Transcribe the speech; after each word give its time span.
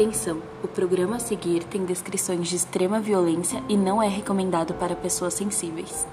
Atenção! 0.00 0.42
O 0.64 0.66
programa 0.66 1.16
a 1.16 1.18
seguir 1.18 1.62
tem 1.64 1.84
descrições 1.84 2.48
de 2.48 2.56
extrema 2.56 2.98
violência 2.98 3.62
e 3.68 3.76
não 3.76 4.02
é 4.02 4.08
recomendado 4.08 4.72
para 4.72 4.96
pessoas 4.96 5.34
sensíveis. 5.34 6.06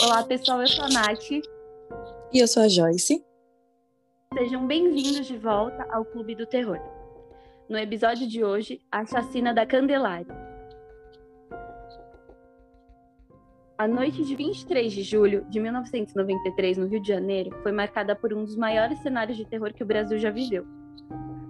Olá 0.00 0.22
pessoal, 0.28 0.60
eu 0.60 0.68
sou 0.68 0.84
a 0.84 0.90
Nath. 0.90 1.28
E 2.32 2.38
eu 2.38 2.46
sou 2.46 2.62
a 2.62 2.68
Joyce. 2.68 3.20
Sejam 4.32 4.64
bem-vindos 4.64 5.26
de 5.26 5.36
volta 5.38 5.88
ao 5.90 6.04
Clube 6.04 6.36
do 6.36 6.46
Terror. 6.46 6.78
No 7.68 7.76
episódio 7.76 8.28
de 8.28 8.44
hoje, 8.44 8.80
a 8.92 9.04
chacina 9.04 9.52
da 9.52 9.66
Candelária. 9.66 10.51
A 13.82 13.88
noite 13.88 14.22
de 14.22 14.36
23 14.36 14.92
de 14.92 15.02
julho 15.02 15.44
de 15.50 15.58
1993, 15.58 16.78
no 16.78 16.86
Rio 16.86 17.02
de 17.02 17.08
Janeiro, 17.08 17.50
foi 17.64 17.72
marcada 17.72 18.14
por 18.14 18.32
um 18.32 18.44
dos 18.44 18.54
maiores 18.54 19.00
cenários 19.00 19.36
de 19.36 19.44
terror 19.44 19.72
que 19.72 19.82
o 19.82 19.86
Brasil 19.86 20.20
já 20.20 20.30
viveu. 20.30 20.64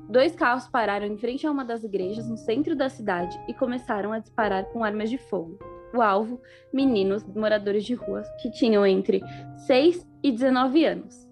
Dois 0.08 0.34
carros 0.34 0.66
pararam 0.66 1.04
em 1.04 1.18
frente 1.18 1.46
a 1.46 1.50
uma 1.50 1.62
das 1.62 1.84
igrejas 1.84 2.26
no 2.30 2.38
centro 2.38 2.74
da 2.74 2.88
cidade 2.88 3.38
e 3.46 3.52
começaram 3.52 4.14
a 4.14 4.18
disparar 4.18 4.64
com 4.72 4.82
armas 4.82 5.10
de 5.10 5.18
fogo. 5.18 5.58
O 5.94 6.00
alvo, 6.00 6.40
meninos 6.72 7.22
moradores 7.22 7.84
de 7.84 7.92
ruas 7.92 8.26
que 8.40 8.50
tinham 8.50 8.86
entre 8.86 9.20
6 9.66 10.08
e 10.22 10.32
19 10.32 10.86
anos. 10.86 11.28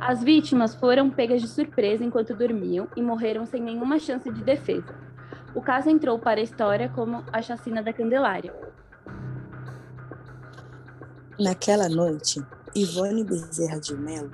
As 0.00 0.24
vítimas 0.24 0.74
foram 0.74 1.10
pegas 1.10 1.40
de 1.40 1.46
surpresa 1.46 2.04
enquanto 2.04 2.34
dormiam 2.34 2.88
e 2.96 3.02
morreram 3.02 3.46
sem 3.46 3.62
nenhuma 3.62 4.00
chance 4.00 4.28
de 4.32 4.42
defesa. 4.42 4.96
O 5.54 5.62
caso 5.62 5.88
entrou 5.88 6.18
para 6.18 6.40
a 6.40 6.42
história 6.42 6.88
como 6.88 7.22
a 7.32 7.40
chacina 7.40 7.80
da 7.80 7.92
Candelária, 7.92 8.52
Naquela 11.38 11.88
noite, 11.88 12.44
Ivone 12.74 13.22
Bezerra 13.22 13.78
de 13.78 13.96
Mello 13.96 14.28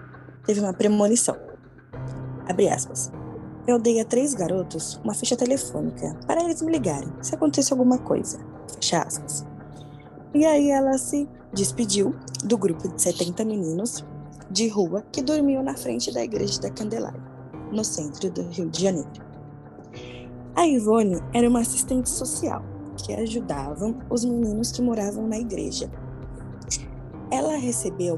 teve 0.47 0.61
uma 0.61 0.73
premonição. 0.73 1.37
Abre 2.49 2.71
aspas. 2.71 3.13
Eu 3.67 3.79
dei 3.79 4.01
a 4.01 4.07
três 4.07 4.33
garotos 4.33 4.99
uma 5.05 5.13
ficha 5.13 5.37
telefônica 5.37 6.17
para 6.27 6.43
eles 6.43 6.63
me 6.63 6.73
ligarem 6.73 7.13
se 7.21 7.35
acontecesse 7.35 7.75
alguma 7.75 7.99
coisa. 7.99 8.39
Fecha 8.75 9.03
aspas. 9.03 9.45
E 10.33 10.47
aí 10.47 10.71
ela 10.71 10.97
se 10.97 11.29
despediu 11.53 12.15
do 12.43 12.57
grupo 12.57 12.89
de 12.89 13.03
70 13.03 13.45
meninos 13.45 14.03
de 14.51 14.67
rua 14.69 15.05
que 15.13 15.21
dormiam 15.21 15.63
na 15.63 15.77
frente 15.77 16.11
da 16.11 16.25
igreja 16.25 16.59
da 16.59 16.71
Candelária, 16.71 17.23
no 17.71 17.85
centro 17.85 18.31
do 18.31 18.45
Rio 18.49 18.71
de 18.71 18.81
Janeiro. 18.81 19.11
A 20.57 20.67
Ivone 20.67 21.21
era 21.35 21.47
uma 21.47 21.61
assistente 21.61 22.09
social 22.09 22.65
que 22.97 23.13
ajudava 23.13 23.95
os 24.09 24.25
meninos 24.25 24.73
que 24.73 24.81
moravam 24.81 25.29
na 25.29 25.37
igreja 25.37 25.91
ela 27.35 27.57
recebeu 27.57 28.17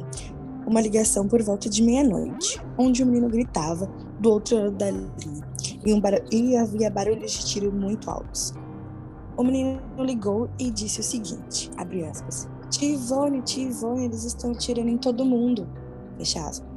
uma 0.66 0.80
ligação 0.80 1.26
por 1.26 1.42
volta 1.42 1.70
de 1.70 1.82
meia-noite, 1.82 2.60
onde 2.76 3.02
o 3.02 3.06
menino 3.06 3.28
gritava 3.28 3.86
do 4.20 4.30
outro 4.30 4.56
lado 4.56 4.72
da 4.72 4.90
linha 4.90 5.46
e, 5.84 5.94
um 5.94 6.00
e 6.30 6.56
havia 6.56 6.90
barulhos 6.90 7.32
de 7.32 7.46
tiro 7.46 7.72
muito 7.72 8.10
altos. 8.10 8.52
O 9.36 9.42
menino 9.42 9.80
ligou 9.98 10.50
e 10.58 10.70
disse 10.70 11.00
o 11.00 11.02
seguinte, 11.02 11.70
abre 11.76 12.04
aspas, 12.04 12.48
Tivone, 12.70 13.42
Tivone, 13.42 14.04
eles 14.04 14.24
estão 14.24 14.50
atirando 14.50 14.88
em 14.88 14.98
todo 14.98 15.24
mundo, 15.24 15.66
fecha 16.18 16.40
aspas. 16.40 16.68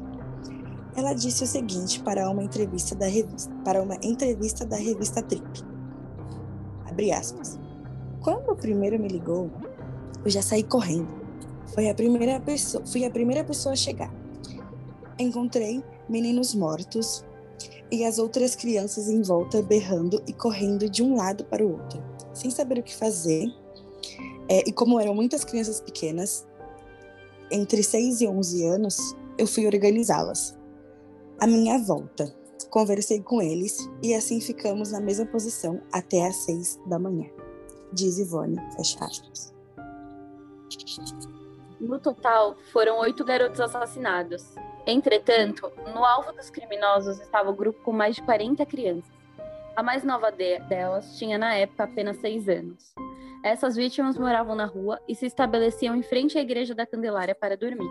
Ela 0.96 1.14
disse 1.14 1.44
o 1.44 1.48
seguinte 1.48 2.02
para 2.02 2.30
uma 2.30 2.44
entrevista 2.44 2.96
da 2.96 3.08
revista, 3.08 3.52
para 3.64 3.82
uma 3.82 3.96
entrevista 4.02 4.66
da 4.66 4.76
revista 4.76 5.22
Trip. 5.22 5.64
Abre 6.86 7.12
aspas. 7.12 7.60
Quando 8.22 8.52
o 8.52 8.56
primeiro 8.56 9.00
me 9.00 9.08
ligou, 9.08 9.50
eu 10.24 10.30
já 10.30 10.42
saí 10.42 10.64
correndo. 10.64 11.19
Foi 11.74 11.90
a 11.90 11.94
primeira 11.94 12.40
pessoa, 12.40 12.86
fui 12.86 13.06
a 13.06 13.10
primeira 13.10 13.44
pessoa 13.44 13.74
a 13.74 13.76
chegar. 13.76 14.14
Encontrei 15.18 15.84
meninos 16.08 16.56
mortos 16.56 17.24
e 17.92 18.04
as 18.04 18.20
outras 18.20 18.56
crianças 18.56 19.10
em 19.10 19.22
volta 19.22 19.62
berrando 19.62 20.22
e 20.28 20.34
correndo 20.34 20.90
de 20.90 21.04
um 21.04 21.16
lado 21.16 21.44
para 21.46 21.66
o 21.66 21.72
outro, 21.72 22.04
sem 22.34 22.50
saber 22.50 22.80
o 22.80 22.84
que 22.84 22.96
fazer. 22.96 23.48
É, 24.48 24.68
e 24.68 24.72
como 24.72 25.00
eram 25.00 25.14
muitas 25.14 25.44
crianças 25.44 25.80
pequenas, 25.82 26.48
entre 27.52 27.84
6 27.84 28.22
e 28.22 28.28
11 28.28 28.66
anos, 28.66 29.16
eu 29.38 29.48
fui 29.48 29.66
organizá-las. 29.66 30.58
A 31.40 31.48
minha 31.48 31.78
volta, 31.80 32.36
conversei 32.70 33.22
com 33.22 33.42
eles 33.42 33.90
e 34.04 34.14
assim 34.14 34.40
ficamos 34.40 34.92
na 34.92 35.00
mesma 35.00 35.26
posição 35.26 35.82
até 35.92 36.28
às 36.28 36.36
6 36.38 36.80
da 36.88 37.00
manhã. 37.00 37.30
Diz 37.94 38.20
Ivone, 38.20 38.58
fecha 38.76 39.04
aspas. 39.04 39.54
No 41.80 42.00
total, 42.00 42.56
foram 42.74 43.00
oito 43.00 43.24
garotos 43.24 43.62
assassinados. 43.62 44.54
Entretanto, 44.86 45.72
no 45.94 46.04
alvo 46.04 46.34
dos 46.34 46.50
criminosos 46.50 47.20
estava 47.20 47.50
o 47.50 47.56
grupo 47.56 47.82
com 47.84 47.92
mais 47.92 48.16
de 48.16 48.22
40 48.24 48.66
crianças. 48.66 49.12
A 49.76 49.82
mais 49.82 50.04
nova 50.04 50.30
de 50.30 50.60
delas 50.62 51.18
tinha 51.18 51.38
na 51.38 51.56
época 51.56 51.86
apenas 51.86 52.18
seis 52.18 52.50
anos. 52.50 52.94
Essas 53.44 53.78
vítimas 53.78 54.18
moravam 54.18 54.56
na 54.56 54.66
rua 54.66 55.00
e 55.08 55.16
se 55.16 55.26
estabeleciam 55.26 55.96
em 55.96 56.04
frente 56.04 56.38
à 56.38 56.42
igreja 56.42 56.76
da 56.76 56.86
Candelária 56.86 57.34
para 57.34 57.56
dormir. 57.56 57.90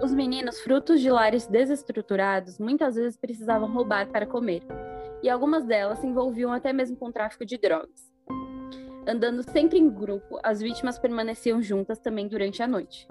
Os 0.00 0.14
meninos, 0.14 0.60
frutos 0.60 1.00
de 1.00 1.10
lares 1.10 1.46
desestruturados, 1.46 2.58
muitas 2.58 2.94
vezes 2.94 3.16
precisavam 3.16 3.72
roubar 3.72 4.06
para 4.06 4.26
comer, 4.26 4.62
e 5.22 5.28
algumas 5.28 5.64
delas 5.64 5.98
se 5.98 6.06
envolviam 6.06 6.52
até 6.52 6.72
mesmo 6.72 6.96
com 6.96 7.10
tráfico 7.10 7.44
de 7.44 7.58
drogas. 7.58 8.09
Andando 9.10 9.42
sempre 9.42 9.76
em 9.76 9.90
grupo, 9.90 10.38
as 10.40 10.60
vítimas 10.60 10.96
permaneciam 10.96 11.60
juntas 11.60 11.98
também 11.98 12.28
durante 12.28 12.62
a 12.62 12.68
noite. 12.68 13.08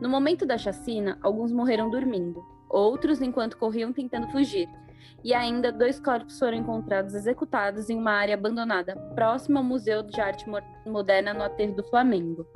No 0.00 0.08
momento 0.08 0.46
da 0.46 0.56
chacina, 0.56 1.18
alguns 1.22 1.52
morreram 1.52 1.90
dormindo, 1.90 2.42
outros 2.70 3.20
enquanto 3.20 3.58
corriam 3.58 3.92
tentando 3.92 4.30
fugir, 4.30 4.66
e 5.22 5.34
ainda 5.34 5.70
dois 5.70 6.00
corpos 6.00 6.38
foram 6.38 6.56
encontrados 6.56 7.12
executados 7.12 7.90
em 7.90 7.98
uma 7.98 8.12
área 8.12 8.32
abandonada, 8.32 8.96
próxima 9.14 9.60
ao 9.60 9.64
Museu 9.64 10.02
de 10.02 10.18
Arte 10.18 10.46
Moderna 10.86 11.34
no 11.34 11.42
Aterro 11.42 11.76
do 11.76 11.84
Flamengo. 11.84 12.46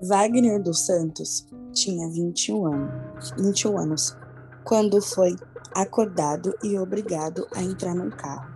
Wagner 0.00 0.62
dos 0.62 0.80
Santos 0.86 1.46
tinha 1.74 2.08
21 2.08 2.72
anos, 2.72 3.30
21 3.32 3.78
anos 3.78 4.16
quando 4.64 5.02
foi 5.02 5.36
acordado 5.74 6.56
e 6.64 6.78
obrigado 6.78 7.46
a 7.54 7.62
entrar 7.62 7.94
num 7.94 8.08
carro 8.08 8.51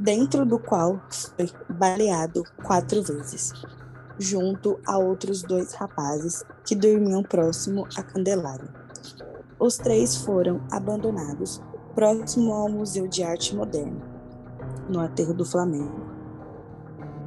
dentro 0.00 0.46
do 0.46 0.58
qual 0.58 0.98
foi 1.10 1.50
baleado 1.68 2.42
quatro 2.64 3.02
vezes, 3.02 3.52
junto 4.18 4.80
a 4.86 4.96
outros 4.96 5.42
dois 5.42 5.74
rapazes 5.74 6.42
que 6.64 6.74
dormiam 6.74 7.22
próximo 7.22 7.86
à 7.94 8.02
Candelária. 8.02 8.68
Os 9.58 9.76
três 9.76 10.16
foram 10.16 10.62
abandonados 10.70 11.60
próximo 11.94 12.54
ao 12.54 12.70
Museu 12.70 13.06
de 13.06 13.22
Arte 13.22 13.54
Moderna, 13.54 14.00
no 14.88 15.00
aterro 15.00 15.34
do 15.34 15.44
Flamengo. 15.44 16.00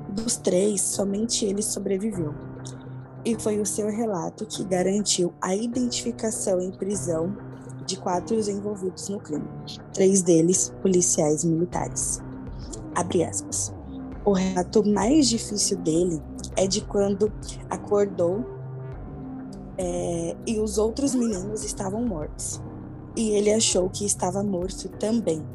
Dos 0.10 0.38
três, 0.38 0.82
somente 0.82 1.46
ele 1.46 1.62
sobreviveu, 1.62 2.34
e 3.24 3.40
foi 3.40 3.60
o 3.60 3.66
seu 3.68 3.88
relato 3.88 4.48
que 4.48 4.64
garantiu 4.64 5.32
a 5.40 5.56
identificação 5.56 6.60
em 6.60 6.72
prisão 6.72 7.38
de 7.86 7.98
quatro 7.98 8.36
envolvidos 8.36 9.10
no 9.10 9.20
crime, 9.20 9.48
três 9.94 10.24
deles 10.24 10.74
policiais 10.82 11.44
militares. 11.44 12.20
Abre 12.96 13.24
aspas. 13.24 13.74
O 14.26 14.31
relato 14.34 14.88
mais 14.88 15.28
difícil 15.28 15.78
dele 15.78 16.22
é 16.56 16.68
de 16.68 16.81
quando 16.81 17.31
acordou 17.69 18.45
é, 19.78 20.36
e 20.48 20.60
os 20.60 20.78
outros 20.78 21.13
meninos 21.13 21.63
estavam 21.63 22.06
mortos. 22.06 22.62
E 23.16 23.31
ele 23.31 23.51
achou 23.51 23.90
que 23.90 24.06
estava 24.06 24.44
morto 24.44 24.88
também. 24.90 25.45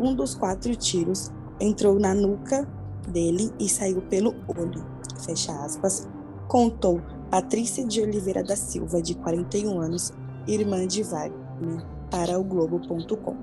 Um 0.00 0.14
dos 0.14 0.34
quatro 0.34 0.74
tiros 0.74 1.30
entrou 1.60 1.98
na 1.98 2.14
nuca 2.14 2.68
dele 3.08 3.50
e 3.58 3.68
saiu 3.68 4.02
pelo 4.02 4.34
olho. 4.48 4.84
Fecha 5.24 5.52
aspas. 5.64 6.08
Contou 6.48 7.00
Patrícia 7.30 7.84
de 7.84 8.00
Oliveira 8.00 8.42
da 8.42 8.54
Silva, 8.54 9.02
de 9.02 9.14
41 9.16 9.80
anos, 9.80 10.12
irmã 10.46 10.86
de 10.86 11.02
Wagner, 11.02 11.84
para 12.10 12.38
o 12.38 12.44
Globo.com. 12.44 13.36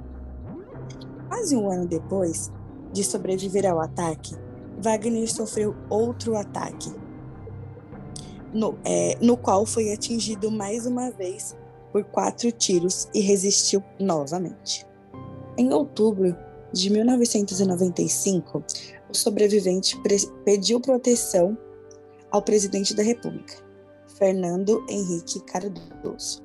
Quase 1.28 1.56
um 1.56 1.70
ano 1.70 1.86
depois, 1.86 2.52
de 2.94 3.04
sobreviver 3.04 3.70
ao 3.70 3.82
ataque, 3.82 4.36
Wagner 4.78 5.32
sofreu 5.32 5.76
outro 5.90 6.36
ataque, 6.36 6.94
no, 8.54 8.78
é, 8.86 9.18
no 9.20 9.36
qual 9.36 9.66
foi 9.66 9.92
atingido 9.92 10.52
mais 10.52 10.86
uma 10.86 11.10
vez 11.10 11.56
por 11.92 12.04
quatro 12.04 12.52
tiros 12.52 13.08
e 13.14 13.20
resistiu 13.20 13.84
novamente. 14.00 14.86
Em 15.58 15.74
outubro 15.74 16.36
de 16.72 16.90
1995, 16.90 18.64
o 19.10 19.16
sobrevivente 19.16 20.00
pediu 20.44 20.80
proteção 20.80 21.58
ao 22.32 22.42
presidente 22.42 22.96
da 22.96 23.04
República, 23.04 23.56
Fernando 24.18 24.84
Henrique 24.90 25.40
Cardoso, 25.42 26.42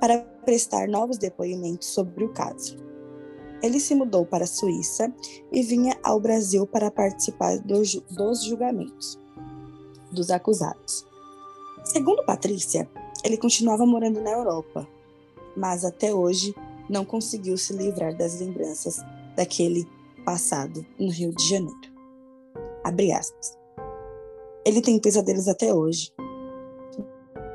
para 0.00 0.18
prestar 0.44 0.88
novos 0.88 1.18
depoimentos 1.18 1.88
sobre 1.88 2.24
o 2.24 2.32
caso. 2.32 2.87
Ele 3.62 3.80
se 3.80 3.94
mudou 3.94 4.24
para 4.24 4.44
a 4.44 4.46
Suíça 4.46 5.12
e 5.52 5.62
vinha 5.62 5.98
ao 6.02 6.20
Brasil 6.20 6.66
para 6.66 6.90
participar 6.90 7.58
dos, 7.58 8.00
julgamentos 8.44 9.18
dos 10.12 10.30
acusados. 10.30 11.06
Segundo 11.84 12.24
Patrícia, 12.24 12.88
ele 13.24 13.36
continuava 13.36 13.84
morando 13.84 14.20
na 14.20 14.30
Europa, 14.30 14.86
mas 15.56 15.84
até 15.84 16.14
hoje 16.14 16.54
não 16.88 17.04
conseguiu 17.04 17.56
se 17.56 17.72
livrar 17.72 18.16
das 18.16 18.40
lembranças 18.40 18.98
daquele 19.36 19.86
passado 20.24 20.84
no 20.98 21.10
Rio 21.10 21.32
de 21.34 21.48
Janeiro. 21.48 21.98
Abre 22.84 23.12
aspas. 23.12 23.56
Ele 24.64 24.80
tem 24.80 24.98
pesadelos 24.98 25.48
até 25.48 25.72
hoje. 25.72 26.12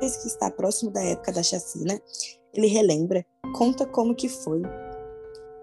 Desde 0.00 0.20
que 0.20 0.26
está 0.26 0.50
próximo 0.50 0.90
da 0.90 1.02
época 1.02 1.32
da 1.32 1.42
chacina, 1.42 2.00
ele 2.52 2.66
relembra, 2.66 3.24
conta 3.56 3.86
como 3.86 4.14
que 4.14 4.28
foi. 4.28 4.62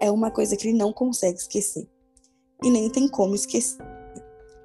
É 0.02 0.10
uma 0.10 0.32
coisa 0.32 0.56
que 0.56 0.66
ele 0.66 0.76
não 0.76 0.92
consegue 0.92 1.38
esquecer. 1.38 1.88
E 2.60 2.68
nem 2.68 2.90
tem 2.90 3.06
como 3.06 3.36
esquecer, 3.36 3.80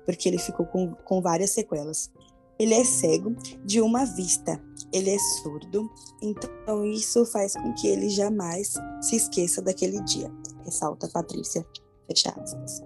porque 0.04 0.28
ele 0.28 0.40
ficou 0.40 0.66
com, 0.66 0.96
com 1.06 1.22
várias 1.22 1.52
sequelas. 1.52 2.12
Ele 2.58 2.74
é 2.74 2.84
cego 2.84 3.36
de 3.64 3.80
uma 3.80 4.04
vista, 4.04 4.60
ele 4.92 5.12
é 5.12 5.20
surdo, 5.20 5.88
então 6.24 6.84
isso 6.84 7.24
faz 7.28 7.54
com 7.54 7.72
que 7.76 7.88
ele 7.88 8.10
jamais 8.10 8.74
se 9.00 9.16
esqueça 9.16 9.62
daquele 9.62 10.04
dia, 10.06 10.32
ressalta 10.66 11.08
Patrícia. 11.08 11.64
Fecha 12.08 12.30
aspas. 12.32 12.82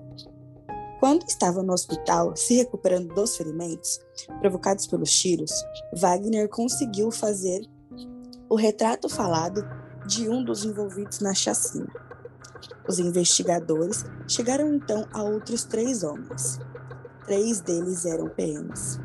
Quando 1.00 1.25
estava 1.25 1.63
no 1.63 1.71
hospital, 1.71 2.36
se 2.36 2.56
recuperando 2.56 3.13
dos 3.15 3.38
ferimentos 3.38 3.98
provocados 4.42 4.88
pelos 4.88 5.09
tiros, 5.09 5.53
Wagner 5.98 6.50
conseguiu 6.50 7.12
fazer 7.12 7.62
o 8.50 8.56
retrato 8.56 9.07
falado 9.07 9.63
de 10.06 10.27
um 10.27 10.44
dos 10.44 10.65
envolvidos 10.65 11.21
na 11.21 11.33
chacina. 11.33 11.88
Os 12.88 13.00
investigadores 13.00 14.06
chegaram 14.28 14.74
então 14.74 15.07
a 15.13 15.24
outros 15.24 15.63
três 15.63 16.04
homens. 16.04 16.60
Três 17.25 17.62
deles 17.62 18.06
eram 18.06 18.28
PMs, 18.30 19.00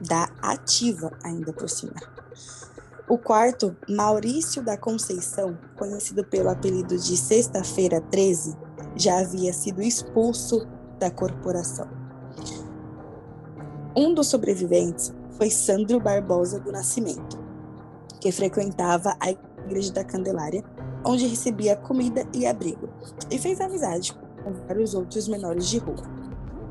da 0.00 0.28
ativa 0.42 1.12
ainda 1.22 1.52
por 1.52 1.68
cima. 1.68 1.94
O 3.08 3.16
quarto, 3.16 3.74
Maurício 3.88 4.62
da 4.62 4.76
Conceição, 4.76 5.56
conhecido 5.76 6.24
pelo 6.24 6.50
apelido 6.50 6.98
de 6.98 7.16
Sexta-feira 7.16 8.00
13, 8.00 8.54
já 8.96 9.20
havia 9.20 9.52
sido 9.52 9.82
expulso 9.82 10.66
da 10.98 11.10
corporação. 11.10 11.88
Um 13.96 14.12
dos 14.12 14.28
sobreviventes 14.28 15.12
foi 15.30 15.50
Sandro 15.50 15.98
Barbosa 15.98 16.60
do 16.60 16.70
Nascimento, 16.70 17.38
que 18.20 18.30
frequentava 18.30 19.16
a 19.20 19.30
Igreja 19.30 19.92
da 19.92 20.04
Candelária, 20.04 20.62
onde 21.04 21.26
recebia 21.26 21.76
comida 21.76 22.26
e 22.34 22.46
abrigo, 22.46 22.88
e 23.30 23.38
fez 23.38 23.60
amizade 23.60 24.16
com 24.42 24.52
vários 24.66 24.94
outros 24.94 25.28
menores 25.28 25.68
de 25.68 25.78
rua. 25.78 26.02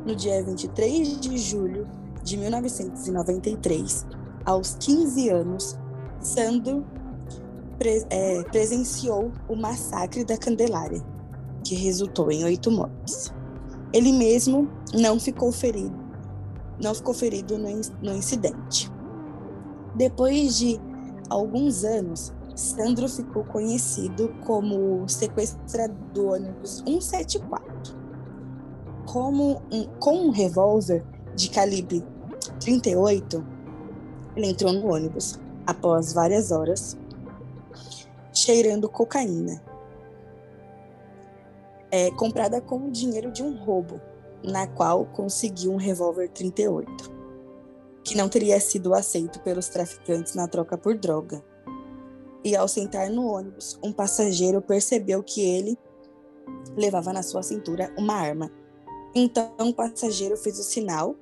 No 0.06 0.16
dia 0.16 0.44
23 0.44 1.20
de 1.20 1.38
julho 1.38 1.88
de 2.24 2.38
1993, 2.38 4.06
aos 4.46 4.76
15 4.80 5.30
anos, 5.30 5.78
Sandro 6.20 6.86
pre 7.78 8.06
é, 8.10 8.44
presenciou 8.44 9.32
o 9.48 9.56
massacre 9.56 10.24
da 10.24 10.38
Candelária, 10.38 11.02
que 11.64 11.76
resultou 11.76 12.32
em 12.32 12.44
oito 12.44 12.72
mortes. 12.72 13.34
Ele 13.94 14.12
mesmo 14.12 14.70
não 14.94 15.20
ficou 15.20 15.52
ferido, 15.52 15.96
não 16.82 16.94
ficou 16.94 17.14
ferido 17.14 17.58
no, 17.58 17.70
no 18.02 18.16
incidente. 18.16 18.92
Depois 19.96 20.58
de 20.58 20.80
alguns 21.30 21.84
anos, 21.84 22.34
Sandro 22.58 23.08
ficou 23.08 23.44
conhecido 23.44 24.30
como 24.44 25.08
sequestrador 25.08 25.96
do 26.12 26.30
ônibus 26.30 26.80
174. 26.80 27.96
Como 29.06 29.62
um, 29.72 29.86
com 30.00 30.26
um 30.26 30.30
revólver 30.32 31.06
de 31.36 31.52
calibre 31.52 32.04
38, 32.60 33.46
ele 34.36 34.48
entrou 34.48 34.74
no 34.74 34.92
ônibus 34.92 35.40
após 35.68 36.14
várias 36.14 36.52
horas, 36.52 36.98
cheirando 38.34 38.90
cocaína, 38.90 39.62
é, 41.92 42.10
comprada 42.12 42.60
com 42.60 42.88
o 42.88 42.92
dinheiro 42.92 43.32
de 43.32 43.44
um 43.44 43.56
roubo, 43.56 44.02
na 44.44 44.66
qual 44.66 45.06
conseguiu 45.06 45.72
um 45.72 45.78
revólver 45.78 46.30
38, 46.30 47.12
que 48.04 48.18
não 48.18 48.28
teria 48.28 48.60
sido 48.60 48.96
aceito 48.96 49.40
pelos 49.42 49.68
traficantes 49.70 50.34
na 50.34 50.48
troca 50.48 50.76
por 50.76 50.98
droga. 50.98 51.44
E 52.48 52.56
ao 52.56 52.66
sentar 52.66 53.10
no 53.10 53.28
ônibus, 53.28 53.78
um 53.84 53.92
passageiro 53.92 54.62
percebeu 54.62 55.22
que 55.22 55.42
ele 55.42 55.78
levava 56.78 57.12
na 57.12 57.22
sua 57.22 57.44
cintura 57.44 57.94
uma 57.98 58.14
arma. 58.14 58.50
Então 59.14 59.52
o 59.60 59.74
passageiro 59.74 60.38
fez 60.38 60.58
o 60.58 60.64
sinal 60.64 61.14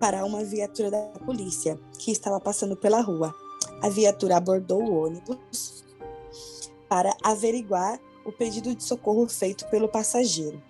para 0.00 0.24
uma 0.24 0.42
viatura 0.42 0.90
da 0.90 1.02
polícia 1.24 1.78
que 2.00 2.10
estava 2.10 2.40
passando 2.40 2.76
pela 2.76 3.00
rua. 3.00 3.32
A 3.80 3.88
viatura 3.88 4.38
abordou 4.38 4.82
o 4.82 5.04
ônibus 5.04 5.84
para 6.88 7.16
averiguar 7.22 8.00
o 8.24 8.32
pedido 8.32 8.74
de 8.74 8.82
socorro 8.82 9.28
feito 9.28 9.68
pelo 9.68 9.88
passageiro. 9.88 10.60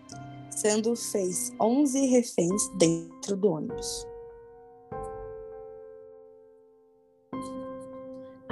Sendo 0.51 0.95
fez 0.95 1.55
11 1.59 2.05
reféns 2.05 2.69
dentro 2.77 3.35
do 3.35 3.49
ônibus. 3.49 4.07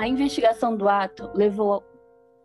A 0.01 0.09
investigação 0.09 0.75
do 0.75 0.89
ato 0.89 1.31
levou, 1.35 1.85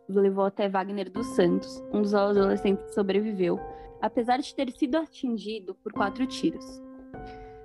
levou 0.06 0.44
até 0.44 0.68
Wagner 0.68 1.10
dos 1.10 1.26
Santos, 1.28 1.82
um 1.90 2.02
dos 2.02 2.12
adolescentes 2.12 2.84
que 2.84 2.92
sobreviveu, 2.92 3.58
apesar 3.98 4.36
de 4.36 4.54
ter 4.54 4.70
sido 4.72 4.96
atingido 4.96 5.74
por 5.76 5.90
quatro 5.90 6.26
tiros. 6.26 6.82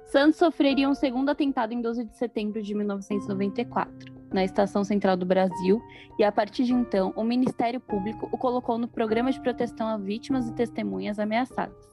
Santos 0.06 0.38
sofreria 0.38 0.88
um 0.88 0.94
segundo 0.94 1.28
atentado 1.28 1.74
em 1.74 1.82
12 1.82 2.06
de 2.06 2.16
setembro 2.16 2.62
de 2.62 2.74
1994, 2.74 4.14
na 4.32 4.46
Estação 4.46 4.86
Central 4.86 5.18
do 5.18 5.26
Brasil, 5.26 5.82
e 6.18 6.24
a 6.24 6.32
partir 6.32 6.64
de 6.64 6.74
então, 6.74 7.12
o 7.18 7.24
Ministério 7.26 7.82
Público 7.82 8.30
o 8.32 8.38
colocou 8.38 8.78
no 8.78 8.88
Programa 8.88 9.30
de 9.30 9.42
Proteção 9.42 9.90
a 9.90 9.98
Vítimas 9.98 10.48
e 10.48 10.54
Testemunhas 10.54 11.20
Ameaçadas. 11.20 11.86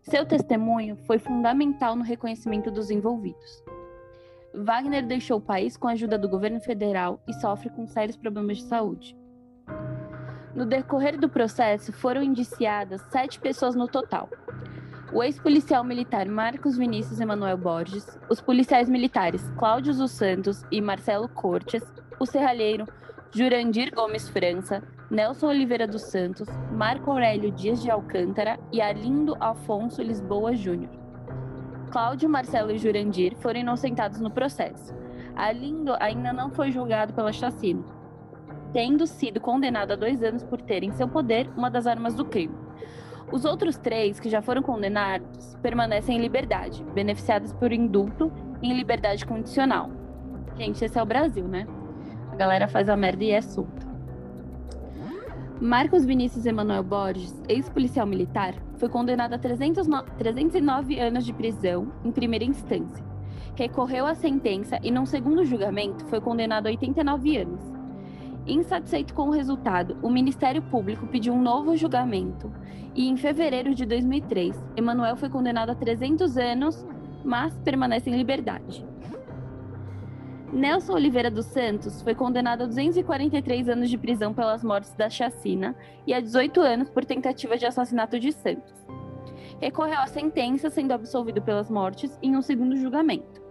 Seu 0.00 0.24
testemunho 0.24 0.96
foi 1.06 1.18
fundamental 1.18 1.94
no 1.94 2.04
reconhecimento 2.04 2.70
dos 2.70 2.90
envolvidos. 2.90 3.62
Wagner 4.54 5.06
deixou 5.06 5.38
o 5.38 5.42
país 5.42 5.76
com 5.76 5.88
a 5.88 5.92
ajuda 5.92 6.18
do 6.18 6.28
governo 6.28 6.60
federal 6.60 7.22
e 7.28 7.32
sofre 7.34 7.70
com 7.70 7.86
sérios 7.86 8.16
problemas 8.16 8.58
de 8.58 8.64
saúde. 8.64 9.16
No 10.54 10.64
decorrer 10.64 11.18
do 11.18 11.28
processo, 11.28 11.92
foram 11.92 12.22
indiciadas 12.22 13.00
sete 13.10 13.38
pessoas 13.38 13.74
no 13.74 13.86
total, 13.86 14.28
o 15.12 15.22
ex-policial 15.22 15.82
militar 15.82 16.26
Marcos 16.26 16.76
Vinícius 16.76 17.18
Emanuel 17.18 17.56
Borges, 17.56 18.06
os 18.28 18.40
policiais 18.42 18.90
militares 18.90 19.42
Cláudio 19.58 19.94
dos 19.94 20.10
Santos 20.10 20.62
e 20.70 20.80
Marcelo 20.82 21.28
Cortes, 21.28 21.82
o 22.20 22.26
serralheiro 22.26 22.86
Jurandir 23.32 23.94
Gomes 23.94 24.28
França, 24.28 24.82
Nelson 25.10 25.48
Oliveira 25.48 25.86
dos 25.86 26.02
Santos, 26.02 26.46
Marco 26.72 27.10
Aurélio 27.10 27.50
Dias 27.50 27.82
de 27.82 27.90
Alcântara 27.90 28.58
e 28.70 28.82
Arlindo 28.82 29.34
Afonso 29.40 30.02
Lisboa 30.02 30.54
Júnior. 30.54 31.07
Cláudio, 31.88 32.28
Marcelo 32.28 32.70
e 32.70 32.78
Jurandir 32.78 33.34
foram 33.36 33.60
inocentados 33.60 34.20
no 34.20 34.30
processo. 34.30 34.94
Arlindo 35.34 35.94
ainda 35.98 36.32
não 36.32 36.50
foi 36.50 36.70
julgado 36.70 37.14
pela 37.14 37.32
chacina, 37.32 37.82
tendo 38.72 39.06
sido 39.06 39.40
condenado 39.40 39.92
a 39.92 39.96
dois 39.96 40.22
anos 40.22 40.44
por 40.44 40.60
ter 40.60 40.82
em 40.82 40.92
seu 40.92 41.08
poder 41.08 41.50
uma 41.56 41.70
das 41.70 41.86
armas 41.86 42.14
do 42.14 42.24
crime. 42.24 42.54
Os 43.32 43.44
outros 43.44 43.76
três, 43.76 44.20
que 44.20 44.28
já 44.28 44.42
foram 44.42 44.62
condenados, 44.62 45.54
permanecem 45.62 46.16
em 46.16 46.20
liberdade, 46.20 46.84
beneficiados 46.94 47.52
por 47.52 47.72
indulto 47.72 48.30
em 48.62 48.74
liberdade 48.74 49.24
condicional. 49.24 49.90
Gente, 50.56 50.84
esse 50.84 50.98
é 50.98 51.02
o 51.02 51.06
Brasil, 51.06 51.46
né? 51.46 51.66
A 52.32 52.36
galera 52.36 52.68
faz 52.68 52.88
a 52.88 52.96
merda 52.96 53.24
e 53.24 53.30
é 53.30 53.40
solta. 53.40 53.87
Marcos 55.60 56.04
Vinícius 56.04 56.46
Emanuel 56.46 56.84
Borges, 56.84 57.34
ex-policial 57.48 58.06
militar, 58.06 58.54
foi 58.76 58.88
condenado 58.88 59.32
a 59.32 59.38
309 59.38 61.00
anos 61.00 61.26
de 61.26 61.32
prisão 61.32 61.92
em 62.04 62.12
primeira 62.12 62.44
instância. 62.44 63.04
Recorreu 63.56 64.06
à 64.06 64.14
sentença 64.14 64.78
e, 64.84 64.92
num 64.92 65.04
segundo 65.04 65.44
julgamento, 65.44 66.04
foi 66.04 66.20
condenado 66.20 66.68
a 66.68 66.70
89 66.70 67.38
anos. 67.38 67.60
Insatisfeito 68.46 69.12
com 69.12 69.26
o 69.26 69.32
resultado, 69.32 69.96
o 70.00 70.08
Ministério 70.08 70.62
Público 70.62 71.08
pediu 71.08 71.34
um 71.34 71.42
novo 71.42 71.76
julgamento 71.76 72.52
e, 72.94 73.08
em 73.08 73.16
fevereiro 73.16 73.74
de 73.74 73.84
2003, 73.84 74.56
Emanuel 74.76 75.16
foi 75.16 75.28
condenado 75.28 75.70
a 75.70 75.74
300 75.74 76.36
anos, 76.36 76.86
mas 77.24 77.52
permanece 77.64 78.08
em 78.08 78.16
liberdade. 78.16 78.86
Nelson 80.52 80.94
Oliveira 80.94 81.30
dos 81.30 81.44
Santos 81.44 82.00
foi 82.00 82.14
condenado 82.14 82.62
a 82.62 82.66
243 82.66 83.68
anos 83.68 83.90
de 83.90 83.98
prisão 83.98 84.32
pelas 84.32 84.64
mortes 84.64 84.94
da 84.94 85.10
chacina 85.10 85.76
e 86.06 86.14
a 86.14 86.20
18 86.20 86.60
anos 86.62 86.88
por 86.88 87.04
tentativa 87.04 87.56
de 87.58 87.66
assassinato 87.66 88.18
de 88.18 88.32
Santos. 88.32 88.74
Recorreu 89.60 89.98
à 89.98 90.06
sentença, 90.06 90.70
sendo 90.70 90.92
absolvido 90.92 91.42
pelas 91.42 91.68
mortes 91.68 92.18
em 92.22 92.34
um 92.34 92.40
segundo 92.40 92.76
julgamento. 92.76 93.42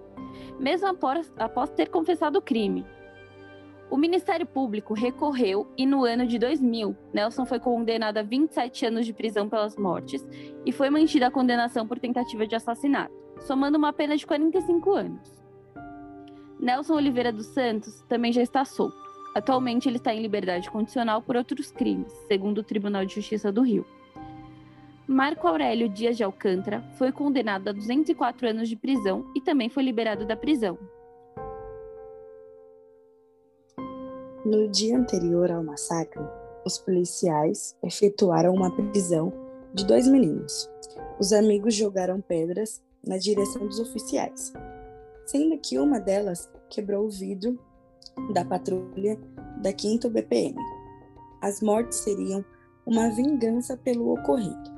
Mesmo 0.59 0.87
após, 0.87 1.31
após 1.37 1.69
ter 1.69 1.89
confessado 1.89 2.39
o 2.39 2.41
crime, 2.41 2.83
O 3.89 3.95
Ministério 3.95 4.45
Público 4.45 4.93
recorreu 4.93 5.65
e 5.77 5.85
no 5.85 6.03
ano 6.03 6.27
de 6.27 6.37
2000, 6.37 6.93
Nelson 7.13 7.45
foi 7.45 7.57
condenado 7.57 8.17
a 8.17 8.21
27 8.21 8.85
anos 8.85 9.05
de 9.05 9.13
prisão 9.13 9.47
pelas 9.47 9.77
mortes 9.77 10.27
e 10.65 10.73
foi 10.73 10.89
mantida 10.89 11.27
a 11.27 11.31
condenação 11.31 11.87
por 11.87 11.97
tentativa 11.97 12.45
de 12.45 12.53
assassinato, 12.53 13.13
somando 13.39 13.77
uma 13.77 13.93
pena 13.93 14.17
de 14.17 14.27
45 14.27 14.91
anos. 14.91 15.36
Nelson 16.59 16.95
Oliveira 16.95 17.31
dos 17.31 17.47
Santos 17.47 18.03
também 18.07 18.31
já 18.33 18.41
está 18.41 18.65
solto. 18.65 18.97
Atualmente 19.35 19.87
ele 19.87 19.97
está 19.97 20.13
em 20.13 20.21
liberdade 20.21 20.69
condicional 20.71 21.21
por 21.21 21.35
outros 21.35 21.71
crimes, 21.71 22.11
segundo 22.27 22.59
o 22.59 22.63
Tribunal 22.63 23.05
de 23.05 23.15
Justiça 23.15 23.51
do 23.51 23.61
Rio. 23.61 23.85
Marco 25.07 25.47
Aurélio 25.47 25.87
Dias 25.87 26.17
de 26.17 26.23
Alcântara 26.23 26.81
foi 26.97 27.11
condenado 27.11 27.67
a 27.69 27.71
204 27.71 28.49
anos 28.49 28.67
de 28.67 28.75
prisão 28.75 29.31
e 29.35 29.41
também 29.41 29.69
foi 29.69 29.83
liberado 29.83 30.25
da 30.25 30.35
prisão, 30.35 30.77
No 34.49 34.65
dia 34.69 34.97
anterior 34.97 35.51
ao 35.51 35.61
massacre, 35.61 36.23
os 36.65 36.77
policiais 36.77 37.75
efetuaram 37.83 38.53
uma 38.53 38.71
prisão 38.71 39.33
de 39.73 39.85
dois 39.85 40.07
meninos. 40.07 40.69
Os 41.19 41.33
amigos 41.33 41.75
jogaram 41.75 42.21
pedras 42.21 42.81
na 43.05 43.17
direção 43.17 43.67
dos 43.67 43.77
oficiais, 43.77 44.53
sendo 45.27 45.57
que 45.57 45.77
uma 45.77 45.99
delas 45.99 46.49
quebrou 46.69 47.05
o 47.05 47.09
vidro 47.09 47.59
da 48.33 48.43
patrulha 48.43 49.19
da 49.61 49.77
5 49.77 50.09
BPM. 50.09 50.55
As 51.41 51.61
mortes 51.61 51.99
seriam 51.99 52.43
uma 52.85 53.09
vingança 53.09 53.75
pelo 53.77 54.13
ocorrido. 54.13 54.77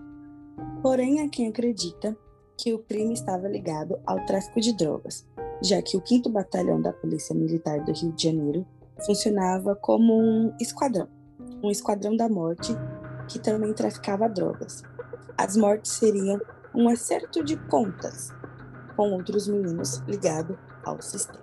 Porém, 0.81 1.21
há 1.21 1.29
quem 1.29 1.47
acredita 1.47 2.17
que 2.57 2.73
o 2.73 2.79
crime 2.79 3.13
estava 3.13 3.47
ligado 3.47 3.97
ao 4.05 4.25
tráfico 4.25 4.59
de 4.59 4.75
drogas, 4.75 5.25
já 5.61 5.81
que 5.81 5.95
o 5.95 6.05
5 6.05 6.27
Batalhão 6.29 6.81
da 6.81 6.91
Polícia 6.91 7.33
Militar 7.35 7.83
do 7.85 7.93
Rio 7.93 8.11
de 8.11 8.23
Janeiro 8.23 8.65
funcionava 9.05 9.75
como 9.75 10.19
um 10.19 10.53
esquadrão, 10.59 11.07
um 11.63 11.69
esquadrão 11.69 12.17
da 12.17 12.27
morte 12.27 12.73
que 13.29 13.39
também 13.39 13.71
traficava 13.73 14.27
drogas. 14.27 14.83
As 15.37 15.55
mortes 15.55 15.91
seriam 15.91 16.41
um 16.73 16.89
acerto 16.89 17.43
de 17.43 17.55
contas 17.67 18.33
com 18.99 19.13
outros 19.13 19.47
meninos 19.47 19.99
ligado 19.99 20.59
ao 20.85 21.01
sistema. 21.01 21.39